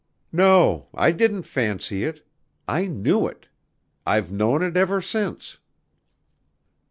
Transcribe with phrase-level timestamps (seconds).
[0.31, 2.25] "No, I didn't fancy it...
[2.67, 3.47] I knew it...
[4.03, 5.59] I've known it ever since."